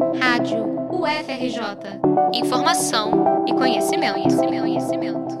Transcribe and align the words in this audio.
Rádio 0.00 0.64
UFRJ. 0.90 2.00
Informação 2.32 3.44
e 3.46 3.52
conhecimento, 3.52 4.14
conhecimento, 4.14 4.60
conhecimento. 4.62 5.40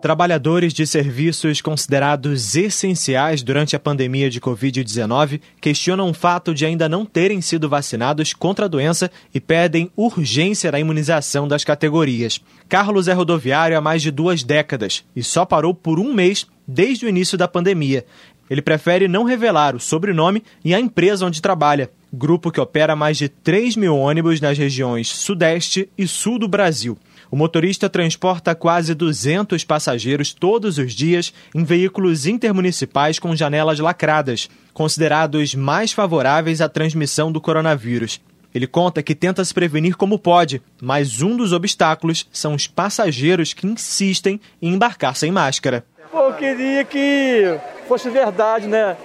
Trabalhadores 0.00 0.72
de 0.72 0.86
serviços 0.86 1.60
considerados 1.60 2.56
essenciais 2.56 3.42
durante 3.42 3.76
a 3.76 3.78
pandemia 3.78 4.30
de 4.30 4.40
Covid-19 4.40 5.40
questionam 5.60 6.08
o 6.08 6.14
fato 6.14 6.54
de 6.54 6.64
ainda 6.64 6.88
não 6.88 7.04
terem 7.04 7.42
sido 7.42 7.68
vacinados 7.68 8.32
contra 8.32 8.64
a 8.64 8.68
doença 8.68 9.10
e 9.34 9.40
pedem 9.40 9.90
urgência 9.94 10.72
na 10.72 10.80
imunização 10.80 11.46
das 11.46 11.62
categorias. 11.62 12.40
Carlos 12.68 13.06
é 13.06 13.12
rodoviário 13.12 13.76
há 13.76 13.82
mais 13.82 14.00
de 14.00 14.10
duas 14.10 14.42
décadas 14.42 15.04
e 15.14 15.22
só 15.22 15.44
parou 15.44 15.74
por 15.74 16.00
um 16.00 16.14
mês 16.14 16.46
desde 16.66 17.04
o 17.04 17.08
início 17.08 17.36
da 17.36 17.46
pandemia. 17.46 18.06
Ele 18.48 18.62
prefere 18.62 19.08
não 19.08 19.24
revelar 19.24 19.74
o 19.74 19.80
sobrenome 19.80 20.42
e 20.64 20.74
a 20.74 20.80
empresa 20.80 21.26
onde 21.26 21.40
trabalha, 21.40 21.90
grupo 22.14 22.50
que 22.50 22.60
opera 22.60 22.96
mais 22.96 23.18
de 23.18 23.28
3 23.28 23.76
mil 23.76 23.96
ônibus 23.96 24.40
nas 24.40 24.56
regiões 24.56 25.08
Sudeste 25.08 25.88
e 25.98 26.06
Sul 26.06 26.38
do 26.38 26.48
Brasil. 26.48 26.96
O 27.30 27.36
motorista 27.36 27.90
transporta 27.90 28.54
quase 28.54 28.94
200 28.94 29.64
passageiros 29.64 30.32
todos 30.32 30.78
os 30.78 30.92
dias 30.92 31.34
em 31.54 31.64
veículos 31.64 32.26
intermunicipais 32.26 33.18
com 33.18 33.34
janelas 33.34 33.80
lacradas, 33.80 34.48
considerados 34.72 35.54
mais 35.54 35.92
favoráveis 35.92 36.60
à 36.60 36.68
transmissão 36.68 37.32
do 37.32 37.40
coronavírus. 37.40 38.20
Ele 38.54 38.68
conta 38.68 39.02
que 39.02 39.16
tenta 39.16 39.44
se 39.44 39.52
prevenir 39.52 39.96
como 39.96 40.16
pode, 40.16 40.62
mas 40.80 41.20
um 41.22 41.36
dos 41.36 41.52
obstáculos 41.52 42.28
são 42.30 42.54
os 42.54 42.68
passageiros 42.68 43.52
que 43.52 43.66
insistem 43.66 44.40
em 44.62 44.72
embarcar 44.72 45.16
sem 45.16 45.32
máscara. 45.32 45.84
Eu 46.12 46.32
queria 46.34 46.84
que 46.84 47.58
fosse 47.88 48.08
verdade, 48.08 48.68
né? 48.68 48.96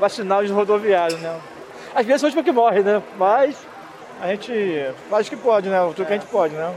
Vacinar 0.00 0.42
os 0.42 0.50
rodoviários, 0.50 1.20
né? 1.20 1.38
Às 1.96 2.04
vezes 2.04 2.30
são 2.30 2.42
que 2.42 2.52
morre, 2.52 2.80
né? 2.80 3.02
Mas 3.18 3.56
a 4.20 4.28
gente 4.28 4.52
faz 5.08 5.26
o 5.26 5.30
que 5.30 5.36
pode, 5.36 5.70
né? 5.70 5.80
O 5.80 5.94
que 5.94 6.02
a 6.02 6.04
gente 6.04 6.26
pode, 6.26 6.54
né? 6.54 6.70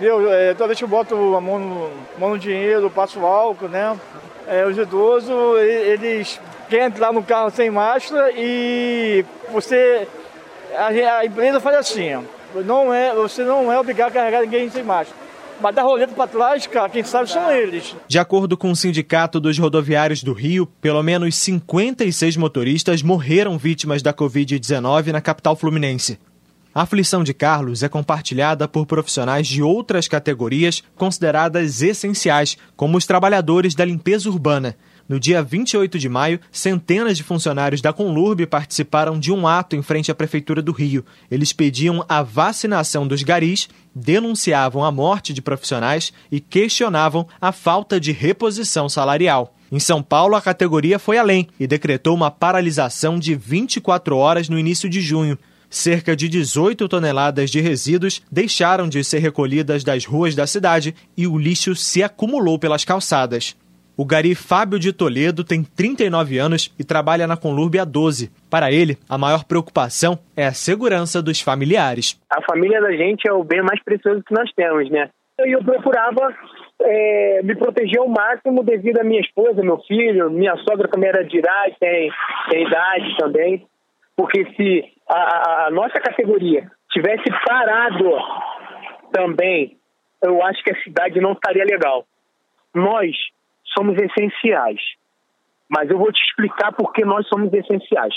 Eu, 0.00 0.32
é, 0.32 0.54
toda 0.54 0.66
vez 0.66 0.78
que 0.78 0.84
eu 0.84 0.88
boto 0.88 1.14
a 1.36 1.40
mão 1.40 1.56
no, 1.56 1.90
mão 2.18 2.30
no 2.30 2.38
dinheiro, 2.38 2.90
passo 2.90 3.24
álcool, 3.24 3.68
né? 3.68 3.96
É, 4.48 4.66
os 4.66 4.76
idosos, 4.76 5.60
eles 5.60 6.40
querem 6.68 6.86
entrar 6.86 7.12
no 7.12 7.22
carro 7.22 7.48
sem 7.50 7.70
máscara 7.70 8.32
e 8.34 9.24
você. 9.52 10.08
A, 10.76 11.18
a 11.18 11.24
empresa 11.24 11.60
faz 11.60 11.76
assim, 11.76 12.26
não 12.64 12.92
é, 12.92 13.14
você 13.14 13.44
não 13.44 13.72
é 13.72 13.78
obrigado 13.78 14.08
a 14.08 14.14
carregar 14.14 14.40
ninguém 14.40 14.68
sem 14.68 14.82
máscara. 14.82 15.16
Mas 15.60 15.74
da 15.74 15.82
roleta 15.82 16.12
para 16.14 16.26
trás, 16.26 16.66
cara, 16.66 16.88
quem 16.88 17.02
sabe 17.02 17.30
são 17.30 17.50
eles. 17.50 17.94
De 18.06 18.18
acordo 18.18 18.56
com 18.56 18.70
o 18.70 18.76
Sindicato 18.76 19.40
dos 19.40 19.58
Rodoviários 19.58 20.22
do 20.22 20.32
Rio, 20.32 20.66
pelo 20.80 21.02
menos 21.02 21.34
56 21.36 22.36
motoristas 22.36 23.02
morreram 23.02 23.56
vítimas 23.56 24.02
da 24.02 24.12
Covid-19 24.12 25.12
na 25.12 25.20
capital 25.20 25.56
fluminense. 25.56 26.18
A 26.74 26.82
aflição 26.82 27.24
de 27.24 27.32
Carlos 27.32 27.82
é 27.82 27.88
compartilhada 27.88 28.68
por 28.68 28.84
profissionais 28.84 29.46
de 29.46 29.62
outras 29.62 30.06
categorias 30.06 30.84
consideradas 30.94 31.80
essenciais, 31.80 32.58
como 32.76 32.98
os 32.98 33.06
trabalhadores 33.06 33.74
da 33.74 33.82
limpeza 33.82 34.28
urbana. 34.28 34.76
No 35.08 35.20
dia 35.20 35.40
28 35.40 36.00
de 36.00 36.08
maio, 36.08 36.40
centenas 36.50 37.16
de 37.16 37.22
funcionários 37.22 37.80
da 37.80 37.92
Conlurb 37.92 38.44
participaram 38.46 39.20
de 39.20 39.30
um 39.30 39.46
ato 39.46 39.76
em 39.76 39.82
frente 39.82 40.10
à 40.10 40.14
Prefeitura 40.14 40.60
do 40.60 40.72
Rio. 40.72 41.04
Eles 41.30 41.52
pediam 41.52 42.04
a 42.08 42.22
vacinação 42.22 43.06
dos 43.06 43.22
garis, 43.22 43.68
denunciavam 43.94 44.84
a 44.84 44.90
morte 44.90 45.32
de 45.32 45.40
profissionais 45.40 46.12
e 46.30 46.40
questionavam 46.40 47.28
a 47.40 47.52
falta 47.52 48.00
de 48.00 48.10
reposição 48.10 48.88
salarial. 48.88 49.54
Em 49.70 49.78
São 49.78 50.02
Paulo, 50.02 50.34
a 50.34 50.42
categoria 50.42 50.98
foi 50.98 51.18
além 51.18 51.46
e 51.58 51.68
decretou 51.68 52.14
uma 52.14 52.30
paralisação 52.30 53.16
de 53.16 53.36
24 53.36 54.16
horas 54.16 54.48
no 54.48 54.58
início 54.58 54.88
de 54.88 55.00
junho. 55.00 55.38
Cerca 55.70 56.16
de 56.16 56.28
18 56.28 56.88
toneladas 56.88 57.50
de 57.50 57.60
resíduos 57.60 58.22
deixaram 58.30 58.88
de 58.88 59.02
ser 59.04 59.18
recolhidas 59.18 59.84
das 59.84 60.04
ruas 60.04 60.34
da 60.34 60.46
cidade 60.46 60.94
e 61.16 61.26
o 61.26 61.38
lixo 61.38 61.76
se 61.76 62.02
acumulou 62.02 62.58
pelas 62.58 62.84
calçadas. 62.84 63.54
O 63.98 64.04
gari 64.04 64.34
Fábio 64.34 64.78
de 64.78 64.92
Toledo 64.92 65.42
tem 65.42 65.64
39 65.64 66.36
anos 66.36 66.70
e 66.78 66.84
trabalha 66.84 67.26
na 67.26 67.34
Conlurb 67.34 67.78
há 67.78 67.84
12. 67.84 68.30
Para 68.50 68.70
ele, 68.70 68.98
a 69.08 69.16
maior 69.16 69.44
preocupação 69.44 70.18
é 70.36 70.44
a 70.44 70.52
segurança 70.52 71.22
dos 71.22 71.40
familiares. 71.40 72.20
A 72.28 72.42
família 72.42 72.78
da 72.78 72.92
gente 72.92 73.26
é 73.26 73.32
o 73.32 73.42
bem 73.42 73.62
mais 73.62 73.82
precioso 73.82 74.22
que 74.22 74.34
nós 74.34 74.52
temos, 74.52 74.90
né? 74.90 75.08
E 75.40 75.50
eu 75.50 75.64
procurava 75.64 76.34
é, 76.82 77.40
me 77.42 77.56
proteger 77.56 77.98
ao 77.98 78.08
máximo 78.08 78.62
devido 78.62 79.00
à 79.00 79.04
minha 79.04 79.20
esposa, 79.20 79.62
meu 79.62 79.78
filho, 79.88 80.30
minha 80.30 80.56
sogra 80.58 80.88
também 80.88 81.08
era 81.08 81.24
de 81.24 81.38
idade, 81.38 81.76
tem, 81.80 82.10
tem 82.50 82.66
idade 82.66 83.16
também. 83.16 83.66
Porque 84.14 84.44
se 84.56 84.84
a, 85.08 85.68
a 85.68 85.70
nossa 85.70 85.98
categoria 86.00 86.70
tivesse 86.92 87.30
parado 87.46 88.10
também, 89.10 89.78
eu 90.22 90.42
acho 90.42 90.62
que 90.62 90.70
a 90.70 90.82
cidade 90.82 91.18
não 91.18 91.32
estaria 91.32 91.64
legal. 91.64 92.04
Nós 92.74 93.16
somos 93.74 93.96
essenciais, 93.98 94.80
mas 95.68 95.90
eu 95.90 95.98
vou 95.98 96.12
te 96.12 96.22
explicar 96.22 96.72
por 96.72 96.92
que 96.92 97.04
nós 97.04 97.26
somos 97.28 97.52
essenciais. 97.52 98.14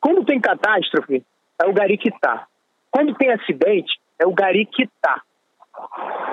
Quando 0.00 0.24
tem 0.24 0.40
catástrofe, 0.40 1.22
é 1.60 1.66
o 1.66 1.72
gari 1.72 1.96
que 1.96 2.08
está. 2.08 2.46
Quando 2.90 3.14
tem 3.14 3.30
acidente, 3.30 3.98
é 4.18 4.26
o 4.26 4.32
gari 4.32 4.66
que 4.66 4.84
está. 4.84 5.22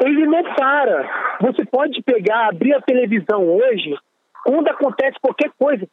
Ele 0.02 0.26
não 0.26 0.44
para. 0.56 1.38
Você 1.42 1.64
pode 1.66 2.02
pegar, 2.02 2.50
abrir 2.50 2.74
a 2.74 2.82
televisão 2.82 3.44
hoje, 3.48 3.96
quando 4.44 4.68
acontece 4.68 5.18
qualquer 5.22 5.52
coisa, 5.58 5.88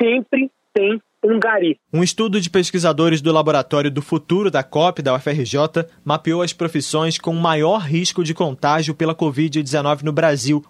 sempre 0.00 0.50
tem 0.72 1.00
um 1.22 1.38
gari. 1.38 1.78
Um 1.92 2.02
estudo 2.02 2.40
de 2.40 2.48
pesquisadores 2.48 3.20
do 3.20 3.32
Laboratório 3.32 3.90
do 3.90 4.00
Futuro 4.00 4.50
da 4.50 4.62
COP 4.62 5.02
da 5.02 5.14
UFRJ 5.14 5.86
mapeou 6.04 6.42
as 6.42 6.52
profissões 6.52 7.18
com 7.18 7.32
maior 7.34 7.78
risco 7.78 8.22
de 8.22 8.34
contágio 8.34 8.94
pela 8.94 9.14
Covid-19 9.14 10.02
no 10.02 10.12
Brasil. 10.12 10.64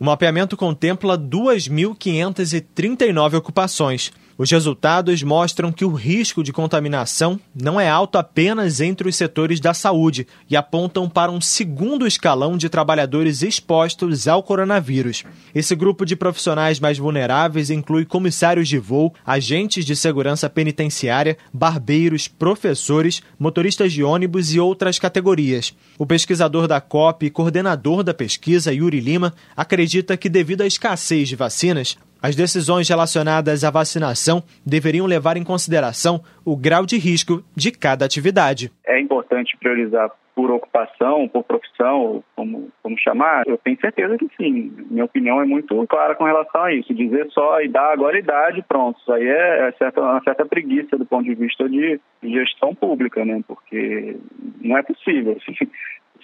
O 0.00 0.04
mapeamento 0.04 0.56
contempla 0.56 1.18
2.539 1.18 3.34
ocupações. 3.34 4.12
Os 4.38 4.52
resultados 4.52 5.20
mostram 5.24 5.72
que 5.72 5.84
o 5.84 5.92
risco 5.92 6.44
de 6.44 6.52
contaminação 6.52 7.40
não 7.60 7.80
é 7.80 7.88
alto 7.88 8.18
apenas 8.18 8.80
entre 8.80 9.08
os 9.08 9.16
setores 9.16 9.58
da 9.58 9.74
saúde 9.74 10.28
e 10.48 10.56
apontam 10.56 11.10
para 11.10 11.32
um 11.32 11.40
segundo 11.40 12.06
escalão 12.06 12.56
de 12.56 12.68
trabalhadores 12.68 13.42
expostos 13.42 14.28
ao 14.28 14.40
coronavírus. 14.40 15.24
Esse 15.52 15.74
grupo 15.74 16.06
de 16.06 16.14
profissionais 16.14 16.78
mais 16.78 16.98
vulneráveis 16.98 17.68
inclui 17.68 18.04
comissários 18.04 18.68
de 18.68 18.78
voo, 18.78 19.12
agentes 19.26 19.84
de 19.84 19.96
segurança 19.96 20.48
penitenciária, 20.48 21.36
barbeiros, 21.52 22.28
professores, 22.28 23.20
motoristas 23.40 23.92
de 23.92 24.04
ônibus 24.04 24.54
e 24.54 24.60
outras 24.60 25.00
categorias. 25.00 25.74
O 25.98 26.06
pesquisador 26.06 26.68
da 26.68 26.80
COP 26.80 27.26
e 27.26 27.30
coordenador 27.30 28.04
da 28.04 28.14
pesquisa, 28.14 28.72
Yuri 28.72 29.00
Lima, 29.00 29.34
acredita 29.56 30.16
que, 30.16 30.28
devido 30.28 30.60
à 30.60 30.66
escassez 30.66 31.28
de 31.28 31.34
vacinas, 31.34 31.98
as 32.22 32.36
decisões 32.36 32.88
relacionadas 32.88 33.64
à 33.64 33.70
vacinação 33.70 34.42
deveriam 34.64 35.06
levar 35.06 35.36
em 35.36 35.44
consideração 35.44 36.20
o 36.44 36.56
grau 36.56 36.84
de 36.84 36.98
risco 36.98 37.42
de 37.56 37.70
cada 37.70 38.04
atividade. 38.04 38.70
É 38.86 39.00
importante 39.00 39.56
priorizar 39.58 40.10
por 40.38 40.52
ocupação, 40.52 41.26
por 41.26 41.42
profissão, 41.42 42.22
como, 42.36 42.70
como 42.80 42.96
chamar? 42.96 43.42
Eu 43.44 43.58
tenho 43.58 43.76
certeza 43.80 44.16
que 44.16 44.28
sim. 44.36 44.72
Minha 44.88 45.04
opinião 45.04 45.42
é 45.42 45.44
muito 45.44 45.84
clara 45.88 46.14
com 46.14 46.22
relação 46.22 46.62
a 46.62 46.72
isso. 46.72 46.94
Dizer 46.94 47.26
só 47.30 47.60
e 47.60 47.68
dar 47.68 47.92
agora 47.92 48.20
idade, 48.20 48.64
pronto. 48.68 49.00
Isso 49.00 49.12
aí 49.12 49.26
é, 49.26 49.68
é 49.68 49.72
certa, 49.72 50.00
uma 50.00 50.22
certa 50.22 50.46
preguiça 50.46 50.96
do 50.96 51.04
ponto 51.04 51.24
de 51.24 51.34
vista 51.34 51.68
de 51.68 52.00
gestão 52.22 52.72
pública, 52.72 53.24
né? 53.24 53.42
Porque 53.48 54.16
não 54.60 54.78
é 54.78 54.82
possível. 54.84 55.36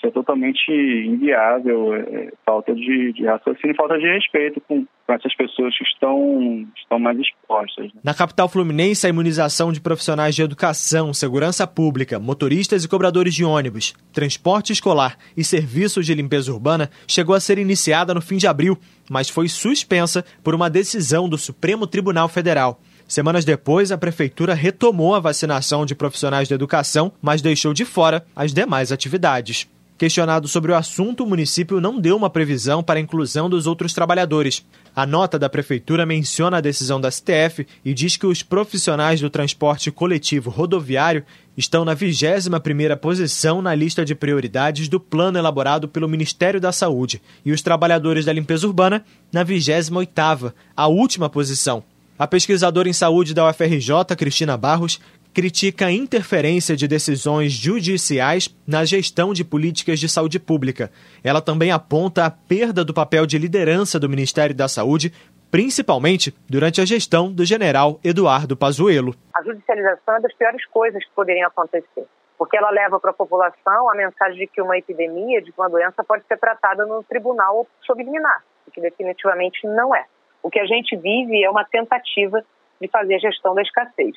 Isso 0.04 0.08
é 0.08 0.10
totalmente 0.10 0.70
inviável, 0.70 1.94
é, 1.94 2.00
é, 2.00 2.32
falta 2.44 2.74
de, 2.74 3.14
de 3.14 3.24
raciocínio, 3.24 3.74
falta 3.74 3.98
de 3.98 4.06
respeito 4.06 4.60
com, 4.60 4.84
com 4.84 5.12
essas 5.14 5.34
pessoas 5.34 5.74
que 5.78 5.84
estão, 5.84 6.66
estão 6.76 6.98
mais 6.98 7.18
expostas. 7.18 7.86
Né? 7.86 8.00
Na 8.04 8.12
capital 8.12 8.46
fluminense, 8.46 9.06
a 9.06 9.08
imunização 9.08 9.72
de 9.72 9.80
profissionais 9.80 10.34
de 10.34 10.42
educação, 10.42 11.14
segurança 11.14 11.66
pública, 11.66 12.18
motoristas 12.18 12.84
e 12.84 12.88
cobradores 12.88 13.34
de 13.34 13.44
ônibus, 13.44 13.94
transporte 14.12 14.74
escolar 14.74 15.16
e 15.34 15.42
serviços 15.42 16.04
de 16.04 16.14
limpeza 16.14 16.52
urbana 16.52 16.90
chegou 17.08 17.34
a 17.34 17.40
ser 17.40 17.56
iniciada 17.56 18.12
no 18.12 18.20
fim 18.20 18.36
de 18.36 18.46
abril, 18.46 18.76
mas 19.10 19.30
foi 19.30 19.48
suspensa 19.48 20.22
por 20.42 20.54
uma 20.54 20.68
decisão 20.68 21.30
do 21.30 21.38
Supremo 21.38 21.86
Tribunal 21.86 22.28
Federal. 22.28 22.78
Semanas 23.06 23.44
depois, 23.44 23.92
a 23.92 23.98
prefeitura 23.98 24.54
retomou 24.54 25.14
a 25.14 25.20
vacinação 25.20 25.86
de 25.86 25.94
profissionais 25.94 26.48
de 26.48 26.54
educação, 26.54 27.12
mas 27.22 27.42
deixou 27.42 27.72
de 27.72 27.84
fora 27.84 28.24
as 28.34 28.52
demais 28.52 28.92
atividades. 28.92 29.68
Questionado 29.96 30.48
sobre 30.48 30.72
o 30.72 30.74
assunto, 30.74 31.22
o 31.22 31.26
município 31.26 31.80
não 31.80 32.00
deu 32.00 32.16
uma 32.16 32.28
previsão 32.28 32.82
para 32.82 32.98
a 32.98 33.02
inclusão 33.02 33.48
dos 33.48 33.64
outros 33.68 33.92
trabalhadores. 33.92 34.66
A 34.94 35.06
nota 35.06 35.38
da 35.38 35.48
prefeitura 35.48 36.04
menciona 36.04 36.56
a 36.56 36.60
decisão 36.60 37.00
da 37.00 37.08
STF 37.08 37.64
e 37.84 37.94
diz 37.94 38.16
que 38.16 38.26
os 38.26 38.42
profissionais 38.42 39.20
do 39.20 39.30
transporte 39.30 39.92
coletivo 39.92 40.50
rodoviário 40.50 41.24
estão 41.56 41.84
na 41.84 41.94
21ª 41.94 42.96
posição 42.96 43.62
na 43.62 43.72
lista 43.72 44.04
de 44.04 44.16
prioridades 44.16 44.88
do 44.88 44.98
plano 44.98 45.38
elaborado 45.38 45.86
pelo 45.86 46.08
Ministério 46.08 46.60
da 46.60 46.72
Saúde 46.72 47.22
e 47.44 47.52
os 47.52 47.62
trabalhadores 47.62 48.24
da 48.24 48.32
limpeza 48.32 48.66
urbana 48.66 49.04
na 49.32 49.44
28ª, 49.44 50.52
a 50.76 50.88
última 50.88 51.30
posição. 51.30 51.84
A 52.18 52.26
pesquisadora 52.26 52.88
em 52.88 52.92
saúde 52.92 53.34
da 53.34 53.48
UFRJ, 53.48 54.16
Cristina 54.16 54.56
Barros, 54.56 55.00
critica 55.34 55.86
a 55.86 55.92
interferência 55.92 56.76
de 56.76 56.86
decisões 56.86 57.52
judiciais 57.52 58.48
na 58.66 58.84
gestão 58.84 59.32
de 59.32 59.44
políticas 59.44 59.98
de 59.98 60.08
saúde 60.08 60.38
pública. 60.38 60.92
Ela 61.24 61.42
também 61.42 61.72
aponta 61.72 62.24
a 62.24 62.30
perda 62.30 62.84
do 62.84 62.94
papel 62.94 63.26
de 63.26 63.36
liderança 63.36 63.98
do 63.98 64.08
Ministério 64.08 64.54
da 64.54 64.68
Saúde, 64.68 65.12
principalmente 65.50 66.32
durante 66.48 66.80
a 66.80 66.84
gestão 66.84 67.32
do 67.32 67.44
general 67.44 67.98
Eduardo 68.04 68.56
Pazuello. 68.56 69.14
A 69.34 69.42
judicialização 69.42 70.16
é 70.16 70.20
das 70.20 70.32
piores 70.34 70.64
coisas 70.66 71.04
que 71.04 71.10
poderiam 71.10 71.48
acontecer, 71.48 72.06
porque 72.38 72.56
ela 72.56 72.70
leva 72.70 73.00
para 73.00 73.10
a 73.10 73.14
população 73.14 73.90
a 73.90 73.94
mensagem 73.96 74.38
de 74.38 74.46
que 74.46 74.62
uma 74.62 74.78
epidemia, 74.78 75.42
de 75.42 75.52
uma 75.58 75.68
doença, 75.68 76.04
pode 76.04 76.24
ser 76.28 76.38
tratada 76.38 76.86
no 76.86 77.02
tribunal 77.02 77.66
sob 77.84 78.02
liminar, 78.02 78.44
o 78.68 78.70
que 78.70 78.80
definitivamente 78.80 79.66
não 79.66 79.94
é. 79.94 80.04
O 80.42 80.50
que 80.50 80.60
a 80.60 80.66
gente 80.66 80.96
vive 80.96 81.42
é 81.42 81.50
uma 81.50 81.64
tentativa 81.64 82.44
de 82.80 82.88
fazer 82.88 83.14
a 83.14 83.18
gestão 83.18 83.54
da 83.54 83.62
escassez. 83.62 84.14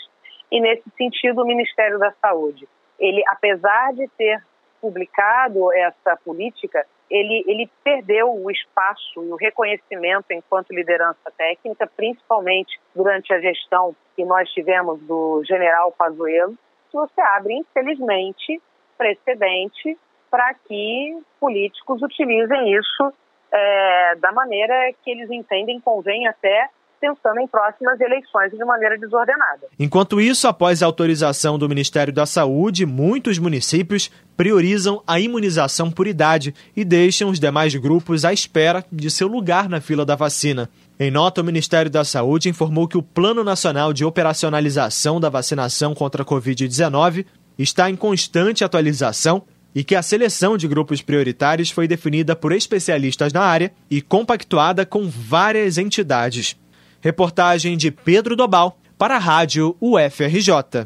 E 0.51 0.61
nesse 0.61 0.89
sentido, 0.97 1.41
o 1.41 1.45
Ministério 1.45 1.99
da 1.99 2.11
Saúde, 2.21 2.67
ele, 2.99 3.23
apesar 3.27 3.93
de 3.93 4.07
ter 4.17 4.41
publicado 4.81 5.73
essa 5.73 6.15
política, 6.23 6.85
ele, 7.09 7.43
ele 7.47 7.69
perdeu 7.83 8.33
o 8.33 8.51
espaço 8.51 9.23
e 9.23 9.31
o 9.31 9.35
reconhecimento 9.35 10.25
enquanto 10.31 10.73
liderança 10.73 11.31
técnica, 11.37 11.89
principalmente 11.95 12.79
durante 12.95 13.33
a 13.33 13.39
gestão 13.39 13.95
que 14.15 14.25
nós 14.25 14.49
tivemos 14.51 14.99
do 15.01 15.43
general 15.45 15.91
Pazuello, 15.97 16.57
que 16.89 16.97
você 16.97 17.21
abre, 17.21 17.53
infelizmente, 17.53 18.61
precedente 18.97 19.97
para 20.29 20.53
que 20.53 21.17
políticos 21.39 22.01
utilizem 22.01 22.75
isso 22.75 23.13
é, 23.51 24.15
da 24.15 24.31
maneira 24.31 24.91
que 25.03 25.11
eles 25.11 25.29
entendem 25.31 25.79
convém 25.79 26.27
até 26.27 26.69
pensando 26.99 27.39
em 27.39 27.47
próximas 27.47 27.99
eleições 27.99 28.51
de 28.51 28.63
maneira 28.63 28.97
desordenada. 28.97 29.67
Enquanto 29.79 30.19
isso, 30.19 30.47
após 30.47 30.81
a 30.81 30.85
autorização 30.85 31.57
do 31.57 31.69
Ministério 31.69 32.13
da 32.13 32.25
Saúde, 32.25 32.85
muitos 32.85 33.39
municípios 33.39 34.11
priorizam 34.35 35.01
a 35.07 35.19
imunização 35.19 35.89
por 35.89 36.07
idade 36.07 36.53
e 36.75 36.85
deixam 36.85 37.29
os 37.29 37.39
demais 37.39 37.73
grupos 37.75 38.23
à 38.25 38.33
espera 38.33 38.83
de 38.91 39.09
seu 39.09 39.27
lugar 39.27 39.67
na 39.67 39.81
fila 39.81 40.05
da 40.05 40.15
vacina. 40.15 40.69
Em 40.99 41.11
nota, 41.11 41.41
o 41.41 41.43
Ministério 41.43 41.91
da 41.91 42.03
Saúde 42.03 42.49
informou 42.49 42.87
que 42.87 42.97
o 42.97 43.03
Plano 43.03 43.43
Nacional 43.43 43.93
de 43.93 44.03
Operacionalização 44.03 45.19
da 45.19 45.29
Vacinação 45.29 45.93
contra 45.93 46.23
a 46.23 46.25
Covid-19 46.25 47.25
está 47.57 47.89
em 47.89 47.95
constante 47.95 48.63
atualização 48.63 49.43
e 49.73 49.83
que 49.83 49.95
a 49.95 50.01
seleção 50.01 50.57
de 50.57 50.67
grupos 50.67 51.03
prioritários 51.03 51.69
foi 51.69 51.87
definida 51.87 52.35
por 52.35 52.51
especialistas 52.51 53.31
na 53.31 53.41
área 53.41 53.71
e 53.89 54.01
compactuada 54.01 54.85
com 54.85 55.07
várias 55.07 55.77
entidades. 55.77 56.55
Reportagem 57.01 57.77
de 57.77 57.91
Pedro 57.91 58.35
Dobal 58.35 58.77
para 58.97 59.15
a 59.15 59.19
Rádio 59.19 59.75
UFRJ. 59.79 60.85